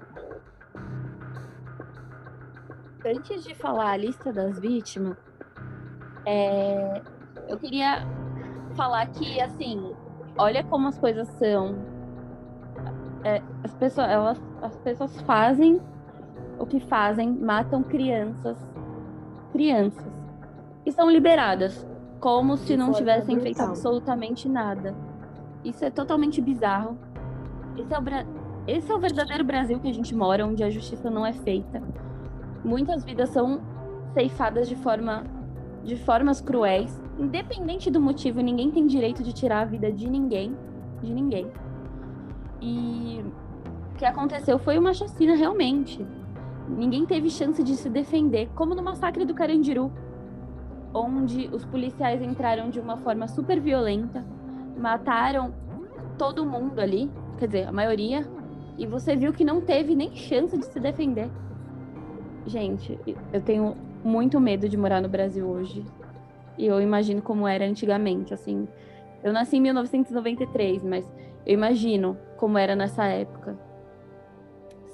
Antes 3.02 3.44
de 3.44 3.54
falar 3.54 3.92
a 3.92 3.96
lista 3.96 4.30
das 4.30 4.58
vítimas, 4.58 5.16
é, 6.26 7.00
eu 7.48 7.56
queria 7.56 8.06
falar 8.76 9.06
que, 9.06 9.40
assim, 9.40 9.94
olha 10.36 10.62
como 10.64 10.88
as 10.88 10.98
coisas 10.98 11.26
são. 11.38 11.74
É, 13.24 13.42
as, 13.64 13.72
pessoas, 13.72 14.10
elas, 14.10 14.42
as 14.60 14.76
pessoas 14.76 15.18
fazem 15.22 15.80
o 16.58 16.66
que 16.66 16.78
fazem, 16.78 17.32
matam 17.32 17.82
crianças, 17.82 18.58
crianças, 19.50 20.12
e 20.84 20.92
são 20.92 21.10
liberadas, 21.10 21.86
como 22.20 22.58
se 22.58 22.76
não 22.76 22.92
tivessem 22.92 23.40
feito 23.40 23.62
absolutamente 23.62 24.46
nada. 24.46 24.94
Isso 25.64 25.82
é 25.86 25.90
totalmente 25.90 26.42
bizarro. 26.42 26.98
Esse 27.76 27.94
é, 27.94 27.98
o 27.98 28.02
Bra... 28.02 28.26
Esse 28.66 28.90
é 28.90 28.94
o 28.94 28.98
verdadeiro 28.98 29.44
Brasil 29.44 29.78
que 29.78 29.88
a 29.88 29.94
gente 29.94 30.14
mora, 30.14 30.46
onde 30.46 30.64
a 30.64 30.70
justiça 30.70 31.08
não 31.10 31.24
é 31.24 31.32
feita. 31.32 31.82
Muitas 32.64 33.04
vidas 33.04 33.28
são 33.30 33.60
ceifadas 34.12 34.68
de 34.68 34.74
forma 34.74 35.24
de 35.84 35.96
formas 35.96 36.40
cruéis, 36.40 37.00
independente 37.16 37.90
do 37.90 38.00
motivo, 38.00 38.40
ninguém 38.40 38.72
tem 38.72 38.86
direito 38.86 39.22
de 39.22 39.32
tirar 39.32 39.60
a 39.60 39.64
vida 39.64 39.90
de 39.92 40.10
ninguém, 40.10 40.56
de 41.00 41.14
ninguém. 41.14 41.48
E 42.60 43.24
o 43.92 43.94
que 43.96 44.04
aconteceu 44.04 44.58
foi 44.58 44.76
uma 44.78 44.92
chacina 44.92 45.36
realmente. 45.36 46.04
Ninguém 46.68 47.06
teve 47.06 47.30
chance 47.30 47.62
de 47.62 47.76
se 47.76 47.88
defender, 47.88 48.48
como 48.56 48.74
no 48.74 48.82
massacre 48.82 49.24
do 49.24 49.32
Carandiru, 49.32 49.92
onde 50.92 51.48
os 51.52 51.64
policiais 51.64 52.20
entraram 52.20 52.68
de 52.68 52.80
uma 52.80 52.96
forma 52.96 53.28
super 53.28 53.60
violenta, 53.60 54.24
mataram 54.76 55.54
todo 56.18 56.44
mundo 56.44 56.80
ali, 56.80 57.08
quer 57.36 57.46
dizer, 57.46 57.68
a 57.68 57.72
maioria, 57.72 58.26
e 58.78 58.86
você 58.86 59.16
viu 59.16 59.32
que 59.32 59.44
não 59.44 59.60
teve 59.60 59.94
nem 59.94 60.14
chance 60.14 60.56
de 60.56 60.66
se 60.66 60.78
defender. 60.80 61.30
Gente, 62.46 62.98
eu 63.32 63.40
tenho 63.40 63.76
muito 64.04 64.38
medo 64.38 64.68
de 64.68 64.76
morar 64.76 65.00
no 65.00 65.08
Brasil 65.08 65.46
hoje. 65.46 65.84
E 66.56 66.66
eu 66.66 66.80
imagino 66.80 67.20
como 67.20 67.46
era 67.46 67.64
antigamente, 67.66 68.32
assim. 68.32 68.68
Eu 69.22 69.32
nasci 69.32 69.56
em 69.56 69.60
1993, 69.60 70.84
mas 70.84 71.04
eu 71.44 71.54
imagino 71.54 72.16
como 72.36 72.56
era 72.56 72.76
nessa 72.76 73.04
época. 73.04 73.58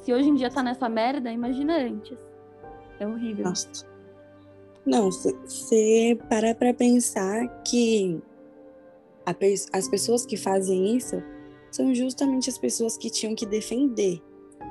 Se 0.03 0.13
hoje 0.13 0.29
em 0.29 0.35
dia 0.35 0.51
tá 0.51 0.63
nessa 0.63 0.89
merda, 0.89 1.31
imagina 1.31 1.77
antes. 1.77 2.19
É 2.99 3.07
horrível. 3.07 3.45
Nossa. 3.45 3.87
Não, 4.85 5.11
você 5.11 6.19
para 6.29 6.55
pra 6.55 6.75
pensar 6.75 7.47
que 7.63 8.21
a, 9.25 9.33
as 9.73 9.89
pessoas 9.89 10.27
que 10.27 10.37
fazem 10.37 10.97
isso 10.97 11.23
são 11.73 11.93
justamente 11.95 12.49
as 12.49 12.59
pessoas 12.59 12.97
que 12.97 13.11
tinham 13.11 13.35
que 13.35 13.45
defender, 13.45 14.23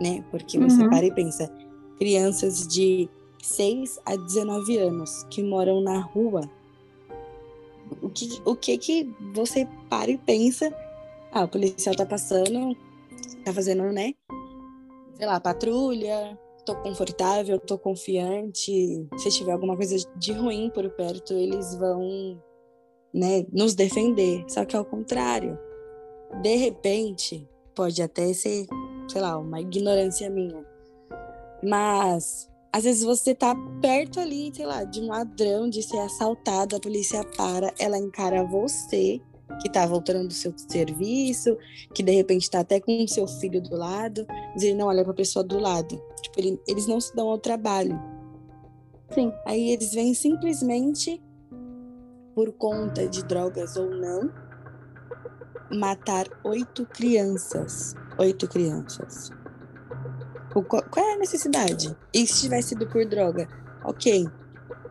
né? 0.02 0.24
Porque 0.32 0.58
você 0.58 0.82
uhum. 0.82 0.90
para 0.90 1.06
e 1.06 1.14
pensa, 1.14 1.52
crianças 1.98 2.66
de 2.68 3.10
6 3.44 4.00
a 4.06 4.16
19 4.16 4.78
anos 4.78 5.24
que 5.30 5.44
moram 5.44 5.82
na 5.82 6.00
rua, 6.00 6.42
o 8.02 8.10
que, 8.10 8.42
o 8.46 8.56
que 8.56 8.78
que 8.78 9.14
você 9.34 9.68
para 9.90 10.10
e 10.10 10.18
pensa? 10.18 10.74
Ah, 11.32 11.44
o 11.44 11.48
policial 11.48 11.96
tá 11.96 12.06
passando, 12.06 12.78
tá 13.44 13.52
fazendo, 13.52 13.84
né? 13.92 14.14
sei 15.22 15.28
lá, 15.28 15.40
patrulha, 15.40 16.36
tô 16.66 16.76
confortável, 16.78 17.60
tô 17.60 17.78
confiante. 17.78 19.08
Se 19.18 19.30
tiver 19.30 19.52
alguma 19.52 19.76
coisa 19.76 19.96
de 20.16 20.34
ruim 20.34 20.72
por 20.74 20.90
perto, 20.90 21.34
eles 21.34 21.76
vão, 21.76 22.42
né, 23.14 23.46
nos 23.54 23.76
defender. 23.76 24.44
Só 24.48 24.66
que 24.66 24.76
ao 24.76 24.84
contrário, 24.84 25.60
de 26.42 26.56
repente, 26.56 27.48
pode 27.76 28.02
até 28.02 28.34
ser, 28.34 28.66
sei 29.08 29.22
lá, 29.22 29.38
uma 29.38 29.60
ignorância 29.60 30.30
minha. 30.30 30.66
Mas 31.64 32.50
às 32.74 32.86
vezes 32.86 33.04
você 33.04 33.36
tá 33.36 33.54
perto 33.82 34.20
ali, 34.20 34.52
sei 34.56 34.66
lá, 34.66 34.84
de 34.84 35.02
um 35.02 35.08
ladrão, 35.08 35.70
de 35.70 35.84
ser 35.84 36.00
assaltado, 36.00 36.76
a 36.76 36.80
polícia 36.80 37.24
para, 37.36 37.74
ela 37.78 37.98
encara 37.98 38.46
você 38.46 39.22
que 39.60 39.68
está 39.68 39.86
voltando 39.86 40.28
do 40.28 40.34
seu 40.34 40.54
serviço, 40.56 41.58
que 41.94 42.02
de 42.02 42.14
repente 42.14 42.44
está 42.44 42.62
até 42.62 42.80
com 42.80 43.04
o 43.04 43.08
seu 43.08 43.28
filho 43.28 43.62
do 43.62 43.76
lado, 43.76 44.26
ele 44.56 44.74
não 44.74 44.88
olha 44.88 45.04
para 45.04 45.12
a 45.12 45.16
pessoa 45.16 45.44
do 45.44 45.60
lado. 45.60 46.02
Tipo, 46.22 46.40
ele, 46.40 46.62
eles 46.66 46.88
não 46.88 47.02
se 47.02 47.14
dão 47.14 47.30
ao 47.30 47.38
trabalho. 47.38 48.00
Sim. 49.14 49.34
Aí 49.46 49.72
eles 49.72 49.94
vêm 49.94 50.14
simplesmente, 50.14 51.22
por 52.34 52.54
conta 52.54 53.08
de 53.08 53.24
drogas 53.26 53.76
ou 53.76 53.90
não, 53.90 54.32
matar 55.74 56.28
oito 56.44 56.86
crianças. 56.86 57.96
Oito 58.18 58.48
crianças. 58.48 59.32
Qual, 60.52 60.64
qual 60.64 61.06
é 61.06 61.14
a 61.14 61.18
necessidade? 61.18 61.96
E 62.14 62.28
se 62.28 62.42
tivesse 62.42 62.70
sido 62.70 62.88
por 62.88 63.06
droga? 63.06 63.48
Ok, 63.84 64.28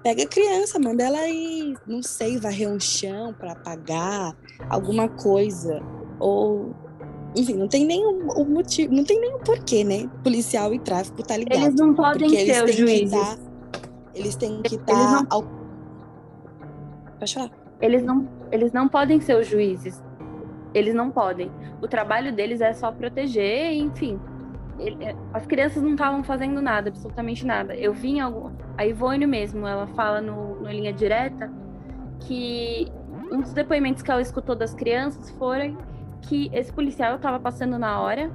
Pega 0.02 0.22
a 0.22 0.26
criança, 0.26 0.78
manda 0.78 1.02
ela 1.04 1.28
ir, 1.28 1.76
não 1.86 2.02
sei, 2.02 2.38
varrer 2.38 2.70
um 2.70 2.80
chão 2.80 3.34
para 3.34 3.52
apagar 3.52 4.34
alguma 4.70 5.08
coisa. 5.08 5.82
Ou. 6.18 6.74
Enfim, 7.36 7.54
não 7.54 7.68
tem 7.68 7.84
nem 7.84 8.04
o, 8.04 8.44
motivo, 8.44 8.92
não 8.94 9.04
tem 9.04 9.20
nem 9.20 9.34
o 9.34 9.38
porquê, 9.40 9.84
né? 9.84 10.10
Policial 10.24 10.72
e 10.72 10.78
tráfico 10.80 11.22
tá 11.22 11.36
ligado. 11.36 11.62
Eles 11.62 11.74
não 11.74 11.94
podem 11.94 12.28
ser 12.30 12.64
os 12.64 12.74
juízes. 12.74 13.10
Tá, 13.10 13.36
eles 14.14 14.34
têm 14.36 14.62
que 14.62 14.76
estar. 14.76 14.86
Tá 14.86 15.22
não... 15.22 15.26
ao... 15.28 15.42
Pode 17.18 17.34
falar. 17.34 17.50
Eles 17.80 18.02
não, 18.02 18.28
eles 18.50 18.72
não 18.72 18.88
podem 18.88 19.20
ser 19.20 19.36
os 19.38 19.46
juízes. 19.46 20.02
Eles 20.72 20.94
não 20.94 21.10
podem. 21.10 21.50
O 21.80 21.88
trabalho 21.88 22.32
deles 22.32 22.60
é 22.60 22.72
só 22.72 22.92
proteger, 22.92 23.72
enfim, 23.72 24.20
ele, 24.78 25.04
é, 25.04 25.14
as 25.32 25.46
crianças 25.46 25.82
não 25.82 25.92
estavam 25.92 26.24
fazendo 26.24 26.60
nada, 26.60 26.88
absolutamente 26.88 27.44
nada. 27.44 27.74
Eu 27.74 27.92
vi 27.92 28.10
em 28.12 28.20
algum. 28.20 28.50
A 28.76 28.86
Ivone 28.86 29.26
mesmo, 29.26 29.66
ela 29.66 29.86
fala 29.88 30.20
no, 30.20 30.60
no 30.60 30.70
Linha 30.70 30.92
Direta 30.92 31.52
que 32.20 32.90
um 33.30 33.40
dos 33.40 33.52
depoimentos 33.52 34.02
que 34.02 34.10
ela 34.10 34.22
escutou 34.22 34.54
das 34.54 34.74
crianças 34.74 35.30
foram 35.32 35.76
que 36.22 36.50
esse 36.52 36.72
policial 36.72 37.16
estava 37.16 37.38
passando 37.38 37.78
na 37.78 38.00
hora, 38.00 38.30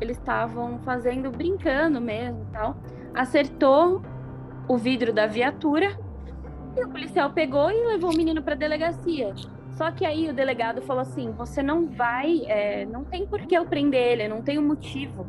eles 0.00 0.16
estavam 0.16 0.78
fazendo, 0.80 1.30
brincando 1.30 2.00
mesmo 2.00 2.46
tal, 2.52 2.76
acertou 3.14 4.02
o 4.68 4.76
vidro 4.76 5.12
da 5.12 5.26
viatura 5.26 5.96
e 6.76 6.84
o 6.84 6.88
policial 6.88 7.30
pegou 7.30 7.70
e 7.70 7.86
levou 7.86 8.12
o 8.12 8.16
menino 8.16 8.42
para 8.42 8.54
delegacia. 8.54 9.34
Só 9.74 9.90
que 9.90 10.04
aí 10.06 10.28
o 10.28 10.32
delegado 10.32 10.80
falou 10.82 11.02
assim: 11.02 11.30
você 11.32 11.62
não 11.62 11.86
vai, 11.86 12.44
é, 12.46 12.84
não 12.86 13.04
tem 13.04 13.26
por 13.26 13.40
que 13.42 13.56
eu 13.56 13.66
prender 13.66 14.12
ele, 14.12 14.28
não 14.28 14.42
tem 14.42 14.58
um 14.58 14.66
motivo. 14.66 15.26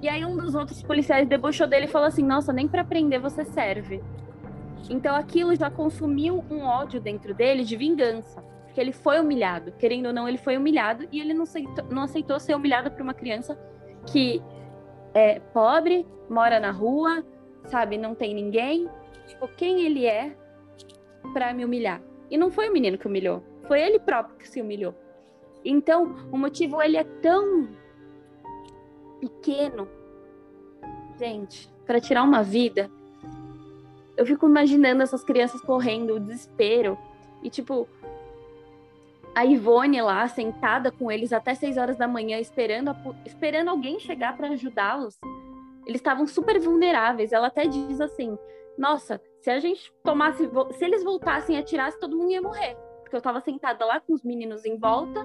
E 0.00 0.08
aí 0.08 0.24
um 0.24 0.36
dos 0.36 0.54
outros 0.54 0.82
policiais 0.82 1.26
debochou 1.26 1.66
dele 1.66 1.86
e 1.86 1.88
falou 1.88 2.08
assim: 2.08 2.22
Nossa, 2.22 2.52
nem 2.52 2.68
para 2.68 2.84
prender 2.84 3.20
você 3.20 3.44
serve. 3.44 4.02
Então 4.88 5.14
aquilo 5.14 5.54
já 5.56 5.70
consumiu 5.70 6.44
um 6.50 6.62
ódio 6.62 7.00
dentro 7.00 7.34
dele 7.34 7.64
de 7.64 7.76
vingança. 7.76 8.42
Porque 8.64 8.80
ele 8.80 8.92
foi 8.92 9.20
humilhado. 9.20 9.72
Querendo 9.72 10.06
ou 10.06 10.12
não, 10.12 10.28
ele 10.28 10.38
foi 10.38 10.56
humilhado 10.56 11.08
e 11.10 11.20
ele 11.20 11.32
não 11.32 11.44
aceitou, 11.44 11.84
não 11.90 12.02
aceitou 12.02 12.38
ser 12.38 12.54
humilhado 12.54 12.90
por 12.90 13.02
uma 13.02 13.14
criança 13.14 13.58
que 14.06 14.42
é 15.14 15.38
pobre, 15.38 16.06
mora 16.28 16.58
na 16.60 16.70
rua, 16.70 17.24
sabe, 17.64 17.96
não 17.96 18.14
tem 18.14 18.34
ninguém. 18.34 18.88
Tipo, 19.26 19.48
quem 19.48 19.86
ele 19.86 20.04
é 20.04 20.36
para 21.32 21.54
me 21.54 21.64
humilhar? 21.64 22.02
E 22.30 22.36
não 22.36 22.50
foi 22.50 22.68
o 22.68 22.72
menino 22.72 22.98
que 22.98 23.06
humilhou, 23.06 23.42
foi 23.66 23.80
ele 23.80 23.98
próprio 23.98 24.36
que 24.36 24.48
se 24.48 24.60
humilhou. 24.60 24.94
Então, 25.64 26.14
o 26.30 26.36
motivo 26.36 26.82
ele 26.82 26.96
é 26.96 27.04
tão 27.04 27.68
pequeno, 29.20 29.88
gente, 31.18 31.70
para 31.86 32.00
tirar 32.00 32.22
uma 32.22 32.42
vida. 32.42 32.90
Eu 34.16 34.26
fico 34.26 34.46
imaginando 34.46 35.02
essas 35.02 35.24
crianças 35.24 35.60
correndo, 35.62 36.14
o 36.14 36.20
desespero. 36.20 36.98
E 37.42 37.48
tipo, 37.48 37.88
a 39.34 39.44
Ivone 39.44 40.00
lá 40.02 40.28
sentada 40.28 40.92
com 40.92 41.10
eles 41.10 41.32
até 41.32 41.54
6 41.54 41.76
horas 41.76 41.96
da 41.96 42.06
manhã 42.06 42.38
esperando, 42.38 42.90
a, 42.90 42.96
esperando 43.26 43.68
alguém 43.68 43.98
chegar 43.98 44.36
para 44.36 44.48
ajudá-los. 44.48 45.18
Eles 45.86 46.00
estavam 46.00 46.26
super 46.26 46.60
vulneráveis. 46.60 47.32
Ela 47.32 47.48
até 47.48 47.66
diz 47.66 48.00
assim: 48.00 48.38
"Nossa, 48.78 49.20
se 49.44 49.50
a 49.50 49.60
gente 49.60 49.92
tomasse, 50.02 50.48
se 50.72 50.82
eles 50.82 51.04
voltassem 51.04 51.54
e 51.54 51.58
atirassem, 51.58 52.00
todo 52.00 52.16
mundo 52.16 52.30
ia 52.30 52.40
morrer". 52.40 52.74
Porque 53.02 53.14
eu 53.14 53.18
estava 53.18 53.42
sentada 53.42 53.84
lá 53.84 54.00
com 54.00 54.14
os 54.14 54.24
meninos 54.24 54.64
em 54.64 54.78
volta 54.78 55.20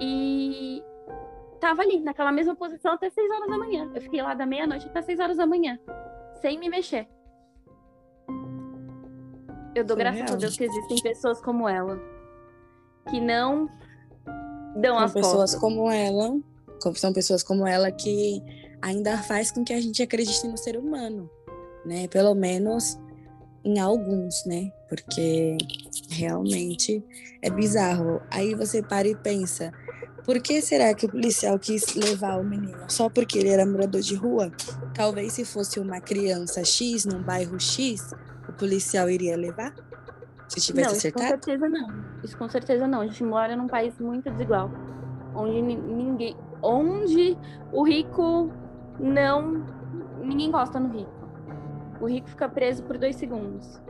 e 0.00 0.82
tava 1.60 1.82
ali 1.82 2.00
naquela 2.00 2.32
mesma 2.32 2.56
posição 2.56 2.94
até 2.94 3.10
6 3.10 3.30
horas 3.30 3.50
da 3.50 3.58
manhã. 3.58 3.90
Eu 3.94 4.00
fiquei 4.00 4.22
lá 4.22 4.32
da 4.32 4.46
meia-noite 4.46 4.86
até 4.86 5.02
6 5.02 5.20
horas 5.20 5.36
da 5.36 5.46
manhã, 5.46 5.78
sem 6.40 6.58
me 6.58 6.70
mexer. 6.70 7.06
Eu 9.74 9.84
dou 9.84 9.94
graças 9.94 10.32
a 10.32 10.34
Deus 10.34 10.56
que 10.56 10.64
existem 10.64 11.02
pessoas 11.02 11.38
como 11.42 11.68
ela 11.68 12.00
que 13.10 13.20
não 13.20 13.68
dão 14.74 14.94
são 14.94 15.04
as 15.04 15.12
pessoas 15.12 15.54
costas. 15.54 15.60
como 15.60 15.90
ela, 15.90 16.40
são 16.94 17.12
pessoas 17.12 17.42
como 17.42 17.66
ela 17.66 17.92
que 17.92 18.42
ainda 18.80 19.18
faz 19.18 19.50
com 19.50 19.62
que 19.62 19.74
a 19.74 19.80
gente 19.80 20.02
acredite 20.02 20.48
no 20.48 20.56
ser 20.56 20.78
humano, 20.78 21.30
né? 21.84 22.08
Pelo 22.08 22.34
menos 22.34 22.98
em 23.64 23.78
alguns, 23.78 24.44
né? 24.46 24.72
Porque 24.88 25.56
realmente 26.10 27.04
é 27.42 27.50
bizarro. 27.50 28.20
Aí 28.30 28.54
você 28.54 28.82
para 28.82 29.08
e 29.08 29.14
pensa, 29.14 29.72
por 30.24 30.40
que 30.40 30.60
será 30.60 30.94
que 30.94 31.06
o 31.06 31.08
policial 31.08 31.58
quis 31.58 31.94
levar 31.94 32.40
o 32.40 32.44
menino? 32.44 32.78
Só 32.88 33.08
porque 33.08 33.38
ele 33.38 33.48
era 33.48 33.64
morador 33.64 34.00
de 34.00 34.14
rua? 34.14 34.52
Talvez 34.94 35.32
se 35.32 35.44
fosse 35.44 35.80
uma 35.80 36.00
criança 36.00 36.64
X 36.64 37.04
num 37.04 37.22
bairro 37.22 37.58
X, 37.58 38.14
o 38.48 38.52
policial 38.52 39.08
iria 39.08 39.36
levar? 39.36 39.74
Se 40.48 40.60
tivesse 40.60 40.88
não, 40.88 40.96
acertado? 40.96 41.24
Com 41.24 41.30
certeza 41.30 41.68
não. 41.68 42.04
Isso 42.24 42.38
com 42.38 42.48
certeza 42.48 42.86
não. 42.86 43.00
A 43.00 43.06
gente 43.06 43.22
mora 43.22 43.54
num 43.54 43.66
país 43.66 43.98
muito 43.98 44.30
desigual. 44.30 44.70
Onde 45.34 45.60
ninguém. 45.60 46.36
Onde 46.62 47.36
o 47.72 47.82
rico 47.82 48.50
não. 48.98 49.64
Ninguém 50.22 50.50
gosta 50.50 50.80
no 50.80 50.90
rico. 50.90 51.17
O 52.00 52.06
rico 52.06 52.28
fica 52.28 52.48
preso 52.48 52.82
por 52.82 52.98
dois 52.98 53.16
segundos. 53.16 53.80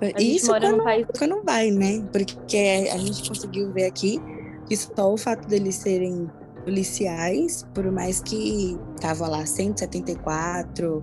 A 0.00 0.20
Isso 0.20 0.48
quando, 0.48 0.82
país... 0.82 1.06
quando 1.18 1.42
vai, 1.42 1.70
né? 1.70 2.06
Porque 2.12 2.90
a 2.92 2.98
gente 2.98 3.26
conseguiu 3.28 3.72
ver 3.72 3.86
aqui 3.86 4.20
que 4.66 4.76
só 4.76 5.12
o 5.12 5.16
fato 5.16 5.48
deles 5.48 5.76
serem 5.76 6.30
policiais, 6.64 7.66
por 7.72 7.90
mais 7.90 8.20
que 8.20 8.78
tava 9.00 9.28
lá 9.28 9.46
174 9.46 11.02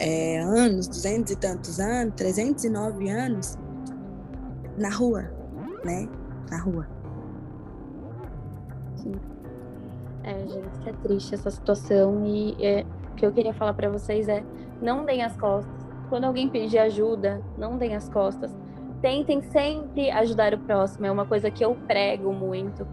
é, 0.00 0.40
anos, 0.40 0.88
200 0.88 1.32
e 1.32 1.36
tantos 1.36 1.78
anos, 1.78 2.14
309 2.16 3.08
anos, 3.08 3.56
na 4.76 4.90
rua, 4.90 5.30
né? 5.84 6.08
Na 6.50 6.58
rua. 6.58 6.86
Sim. 8.96 9.14
É, 10.24 10.38
gente, 10.40 10.88
é 10.88 10.92
triste 11.02 11.34
essa 11.34 11.50
situação 11.50 12.24
e 12.26 12.56
é, 12.60 12.84
o 13.12 13.14
que 13.14 13.24
eu 13.24 13.32
queria 13.32 13.54
falar 13.54 13.74
para 13.74 13.88
vocês 13.88 14.28
é 14.28 14.42
não 14.80 15.04
deem 15.04 15.22
as 15.22 15.36
costas. 15.36 15.86
Quando 16.08 16.24
alguém 16.24 16.48
pedir 16.48 16.78
ajuda, 16.78 17.42
não 17.56 17.76
deem 17.76 17.96
as 17.96 18.08
costas. 18.08 18.54
Tentem 19.00 19.42
sempre 19.42 20.10
ajudar 20.10 20.54
o 20.54 20.58
próximo. 20.58 21.06
É 21.06 21.10
uma 21.10 21.26
coisa 21.26 21.50
que 21.50 21.64
eu 21.64 21.74
prego 21.86 22.32
muito, 22.32 22.86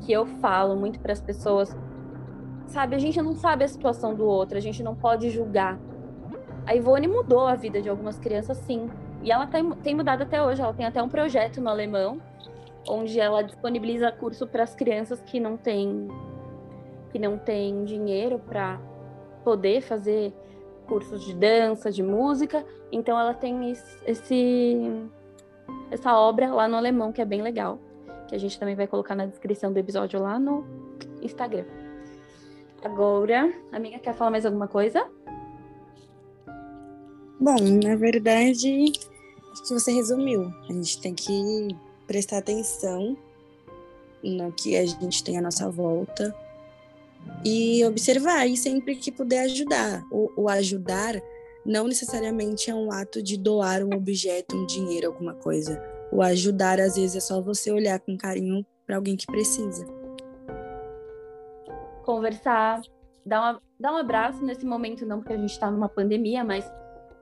que 0.00 0.12
eu 0.12 0.26
falo 0.26 0.76
muito 0.76 1.00
para 1.00 1.12
as 1.12 1.20
pessoas. 1.20 1.76
Sabe, 2.66 2.96
a 2.96 2.98
gente 2.98 3.20
não 3.20 3.34
sabe 3.34 3.64
a 3.64 3.68
situação 3.68 4.14
do 4.14 4.26
outro, 4.26 4.58
a 4.58 4.60
gente 4.60 4.82
não 4.82 4.94
pode 4.94 5.30
julgar. 5.30 5.78
A 6.66 6.74
Ivone 6.74 7.08
mudou 7.08 7.46
a 7.46 7.54
vida 7.54 7.80
de 7.80 7.88
algumas 7.88 8.18
crianças, 8.18 8.58
sim. 8.58 8.90
E 9.22 9.32
ela 9.32 9.46
tem, 9.46 9.70
tem 9.70 9.94
mudado 9.94 10.22
até 10.22 10.42
hoje. 10.42 10.60
Ela 10.60 10.74
tem 10.74 10.86
até 10.86 11.02
um 11.02 11.08
projeto 11.08 11.60
no 11.60 11.68
alemão, 11.70 12.20
onde 12.88 13.18
ela 13.18 13.42
disponibiliza 13.42 14.12
curso 14.12 14.46
para 14.46 14.62
as 14.62 14.74
crianças 14.74 15.20
que 15.20 15.40
não 15.40 15.56
têm 15.56 16.08
que 17.10 17.18
não 17.18 17.38
têm 17.38 17.84
dinheiro 17.84 18.38
para 18.38 18.78
poder 19.42 19.80
fazer 19.80 20.32
cursos 20.88 21.24
de 21.24 21.34
dança, 21.34 21.90
de 21.90 22.02
música. 22.02 22.64
Então 22.90 23.18
ela 23.18 23.34
tem 23.34 23.70
esse 24.06 24.76
essa 25.90 26.18
obra 26.18 26.52
lá 26.52 26.66
no 26.66 26.76
alemão 26.76 27.12
que 27.12 27.20
é 27.20 27.24
bem 27.24 27.42
legal, 27.42 27.78
que 28.26 28.34
a 28.34 28.38
gente 28.38 28.58
também 28.58 28.74
vai 28.74 28.86
colocar 28.86 29.14
na 29.14 29.26
descrição 29.26 29.72
do 29.72 29.78
episódio 29.78 30.20
lá 30.20 30.38
no 30.38 30.66
Instagram. 31.22 31.64
Agora, 32.82 33.52
amiga, 33.72 33.98
quer 33.98 34.14
falar 34.14 34.30
mais 34.30 34.46
alguma 34.46 34.68
coisa? 34.68 35.06
Bom, 37.40 37.56
na 37.84 37.96
verdade, 37.96 38.92
acho 39.52 39.62
que 39.62 39.74
você 39.74 39.92
resumiu. 39.92 40.52
A 40.68 40.72
gente 40.72 41.00
tem 41.00 41.14
que 41.14 41.68
prestar 42.06 42.38
atenção 42.38 43.16
no 44.22 44.50
que 44.52 44.76
a 44.76 44.84
gente 44.84 45.22
tem 45.22 45.38
à 45.38 45.42
nossa 45.42 45.70
volta 45.70 46.34
e 47.44 47.84
observar 47.84 48.46
e 48.46 48.56
sempre 48.56 48.96
que 48.96 49.12
puder 49.12 49.44
ajudar. 49.44 50.02
O, 50.10 50.42
o, 50.42 50.48
ajudar 50.48 51.14
não 51.64 51.86
necessariamente 51.86 52.70
é 52.70 52.74
um 52.74 52.90
ato 52.90 53.22
de 53.22 53.36
doar 53.36 53.82
um 53.82 53.94
objeto, 53.94 54.56
um 54.56 54.66
dinheiro, 54.66 55.08
alguma 55.08 55.34
coisa. 55.34 55.82
O 56.10 56.22
ajudar 56.22 56.80
às 56.80 56.96
vezes 56.96 57.16
é 57.16 57.20
só 57.20 57.40
você 57.40 57.70
olhar 57.70 58.00
com 58.00 58.16
carinho 58.16 58.64
para 58.86 58.96
alguém 58.96 59.16
que 59.16 59.26
precisa. 59.26 59.86
Conversar, 62.04 62.80
dar, 63.24 63.40
uma, 63.40 63.62
dar 63.78 63.92
um 63.92 63.96
abraço 63.96 64.42
nesse 64.42 64.64
momento 64.64 65.04
não 65.04 65.18
porque 65.18 65.34
a 65.34 65.38
gente 65.38 65.50
está 65.50 65.70
numa 65.70 65.88
pandemia, 65.88 66.42
mas 66.42 66.64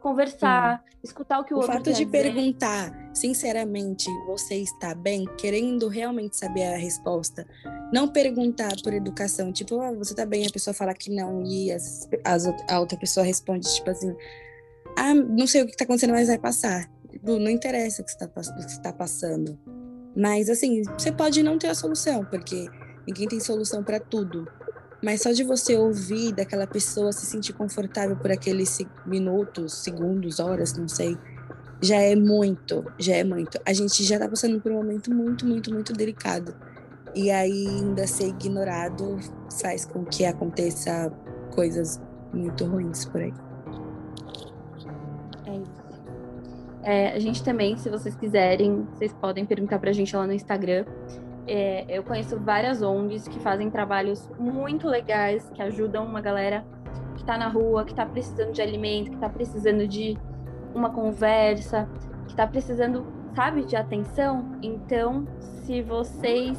conversar, 0.06 0.84
Sim. 0.84 0.98
escutar 1.02 1.40
o 1.40 1.44
que 1.44 1.52
o, 1.52 1.56
o 1.56 1.60
outro 1.60 1.74
fato 1.74 1.92
de 1.92 2.04
dizer. 2.04 2.06
perguntar, 2.06 3.10
sinceramente, 3.12 4.08
você 4.28 4.54
está 4.54 4.94
bem, 4.94 5.26
querendo 5.36 5.88
realmente 5.88 6.36
saber 6.36 6.62
a 6.62 6.76
resposta, 6.76 7.44
não 7.92 8.06
perguntar 8.06 8.70
por 8.84 8.92
educação, 8.92 9.52
tipo, 9.52 9.74
oh, 9.74 9.96
você 9.96 10.12
está 10.12 10.24
bem, 10.24 10.46
a 10.46 10.50
pessoa 10.50 10.72
fala 10.72 10.94
que 10.94 11.10
não 11.10 11.42
e 11.44 11.72
as, 11.72 12.08
as, 12.24 12.46
a 12.70 12.78
outra 12.78 12.96
pessoa 12.96 13.26
responde 13.26 13.66
tipo 13.74 13.90
assim, 13.90 14.14
ah, 14.96 15.12
não 15.12 15.48
sei 15.48 15.62
o 15.62 15.66
que 15.66 15.72
está 15.72 15.82
acontecendo, 15.82 16.12
mas 16.12 16.28
vai 16.28 16.38
passar. 16.38 16.88
Tipo, 17.10 17.40
não 17.40 17.50
interessa 17.50 18.02
o 18.02 18.04
que 18.04 18.10
está 18.12 18.28
tá 18.28 18.92
passando. 18.92 19.58
Mas 20.16 20.48
assim, 20.48 20.82
você 20.84 21.10
pode 21.10 21.42
não 21.42 21.58
ter 21.58 21.68
a 21.68 21.74
solução, 21.74 22.24
porque 22.24 22.68
ninguém 23.06 23.26
tem 23.26 23.40
solução 23.40 23.82
para 23.82 23.98
tudo. 23.98 24.46
Mas 25.02 25.22
só 25.22 25.32
de 25.32 25.44
você 25.44 25.76
ouvir 25.76 26.32
daquela 26.32 26.66
pessoa 26.66 27.12
se 27.12 27.26
sentir 27.26 27.52
confortável 27.52 28.16
por 28.16 28.30
aqueles 28.30 28.78
minutos, 29.04 29.74
segundos, 29.74 30.40
horas, 30.40 30.76
não 30.76 30.88
sei, 30.88 31.16
já 31.80 31.96
é 31.96 32.16
muito, 32.16 32.84
já 32.98 33.16
é 33.16 33.24
muito. 33.24 33.60
A 33.64 33.72
gente 33.72 34.02
já 34.02 34.18
tá 34.18 34.28
passando 34.28 34.60
por 34.60 34.72
um 34.72 34.76
momento 34.76 35.12
muito, 35.12 35.46
muito, 35.46 35.72
muito 35.72 35.92
delicado. 35.92 36.54
E 37.14 37.30
aí 37.30 37.66
ainda 37.66 38.06
ser 38.06 38.28
ignorado 38.28 39.18
faz 39.60 39.84
com 39.84 40.04
que 40.04 40.24
aconteça 40.24 41.12
coisas 41.54 42.00
muito 42.32 42.64
ruins 42.64 43.04
por 43.06 43.20
aí. 43.20 43.32
É 45.46 45.56
isso. 45.56 45.86
É, 46.82 47.12
a 47.14 47.18
gente 47.18 47.42
também, 47.42 47.76
se 47.76 47.88
vocês 47.90 48.14
quiserem, 48.14 48.86
vocês 48.94 49.12
podem 49.14 49.44
perguntar 49.44 49.78
pra 49.78 49.92
gente 49.92 50.14
lá 50.14 50.26
no 50.26 50.32
Instagram. 50.32 50.84
É, 51.46 51.84
eu 51.88 52.02
conheço 52.02 52.38
várias 52.38 52.82
ONGs 52.82 53.28
que 53.28 53.38
fazem 53.38 53.70
trabalhos 53.70 54.28
muito 54.38 54.88
legais, 54.88 55.48
que 55.50 55.62
ajudam 55.62 56.04
uma 56.04 56.20
galera 56.20 56.64
que 57.14 57.22
está 57.22 57.38
na 57.38 57.48
rua, 57.48 57.84
que 57.84 57.92
está 57.92 58.04
precisando 58.04 58.52
de 58.52 58.60
alimento, 58.60 59.10
que 59.10 59.16
está 59.16 59.28
precisando 59.28 59.86
de 59.86 60.18
uma 60.74 60.90
conversa, 60.90 61.88
que 62.26 62.32
está 62.32 62.46
precisando, 62.46 63.06
sabe, 63.34 63.64
de 63.64 63.76
atenção. 63.76 64.58
Então, 64.60 65.26
se 65.38 65.82
vocês 65.82 66.58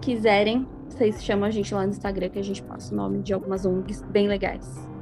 quiserem, 0.00 0.66
vocês 0.88 1.22
chamam 1.22 1.46
a 1.46 1.50
gente 1.50 1.74
lá 1.74 1.84
no 1.84 1.90
Instagram 1.90 2.30
que 2.30 2.38
a 2.38 2.44
gente 2.44 2.62
passa 2.62 2.94
o 2.94 2.96
nome 2.96 3.22
de 3.22 3.34
algumas 3.34 3.66
ONGs 3.66 4.02
bem 4.02 4.26
legais. 4.26 4.95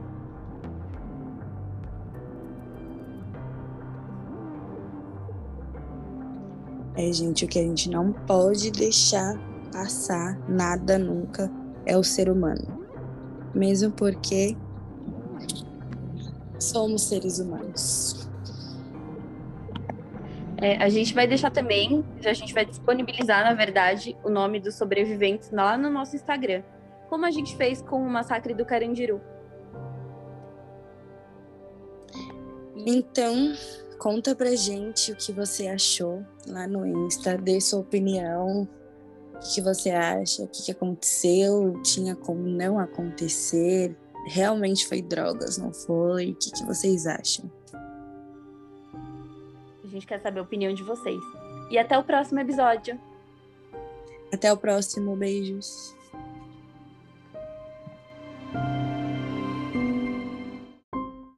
É, 6.97 7.13
gente, 7.13 7.45
o 7.45 7.49
que 7.49 7.59
a 7.59 7.63
gente 7.63 7.91
não 7.91 8.13
pode 8.13 8.71
deixar 8.71 9.37
passar 9.73 10.39
nada 10.49 10.99
nunca 10.99 11.51
é 11.85 11.97
o 11.97 12.05
ser 12.05 12.31
humano. 12.31 12.85
Mesmo 13.53 13.91
porque 13.91 14.57
somos 16.59 17.03
seres 17.03 17.39
humanos. 17.39 18.29
É, 20.57 20.77
a 20.77 20.89
gente 20.89 21.13
vai 21.13 21.27
deixar 21.27 21.51
também, 21.51 22.05
a 22.25 22.33
gente 22.33 22.55
vai 22.55 22.65
disponibilizar, 22.65 23.45
na 23.45 23.55
verdade, 23.55 24.17
o 24.25 24.31
nome 24.31 24.61
dos 24.61 24.77
sobreviventes 24.77 25.51
lá 25.51 25.77
no 25.77 25.91
nosso 25.91 26.15
Instagram, 26.15 26.63
como 27.09 27.27
a 27.27 27.31
gente 27.31 27.57
fez 27.57 27.83
com 27.83 28.01
o 28.01 28.09
massacre 28.09 28.55
do 28.55 28.65
Carandiru. 28.65 29.21
Então, 32.87 33.53
conta 33.99 34.35
pra 34.35 34.55
gente 34.55 35.13
o 35.13 35.17
que 35.17 35.33
você 35.33 35.69
achou 35.69 36.25
lá 36.47 36.67
no 36.67 36.87
Insta, 36.87 37.37
dê 37.37 37.61
sua 37.61 37.81
opinião, 37.81 38.69
o 39.35 39.39
que 39.39 39.61
você 39.61 39.91
acha, 39.91 40.43
o 40.43 40.49
que 40.49 40.71
aconteceu, 40.71 41.81
tinha 41.83 42.15
como 42.15 42.47
não 42.47 42.79
acontecer, 42.79 43.97
realmente 44.27 44.87
foi 44.87 45.03
drogas, 45.03 45.59
não 45.59 45.73
foi? 45.73 46.31
O 46.31 46.35
que, 46.37 46.51
que 46.51 46.65
vocês 46.65 47.07
acham? 47.07 47.51
A 49.83 49.87
gente 49.87 50.07
quer 50.07 50.21
saber 50.21 50.41
a 50.41 50.43
opinião 50.43 50.73
de 50.75 50.83
vocês. 50.83 51.21
E 51.71 51.79
até 51.79 51.99
o 51.99 52.03
próximo 52.03 52.41
episódio. 52.41 52.99
Até 54.33 54.53
o 54.53 54.57
próximo, 54.57 55.15
beijos. 55.17 55.95